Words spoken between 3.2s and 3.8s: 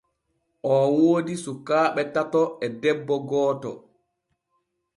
gooto.